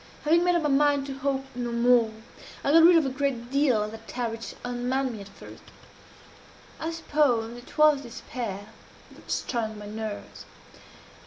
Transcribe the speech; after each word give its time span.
Having 0.23 0.43
made 0.43 0.55
up 0.55 0.63
my 0.63 0.69
mind 0.69 1.05
to 1.05 1.19
hope 1.19 1.45
no 1.53 1.71
more, 1.71 2.11
I 2.63 2.71
got 2.71 2.81
rid 2.81 2.95
of 2.97 3.05
a 3.05 3.09
great 3.09 3.51
deal 3.51 3.83
of 3.83 3.91
that 3.91 4.07
terror 4.07 4.31
which 4.31 4.55
unmanned 4.65 5.11
me 5.13 5.21
at 5.21 5.27
first. 5.27 5.61
I 6.79 6.89
suppose 6.89 7.55
it 7.55 7.77
was 7.77 8.01
despair 8.01 8.69
that 9.15 9.29
strung 9.29 9.77
my 9.77 9.85
nerves. 9.85 10.45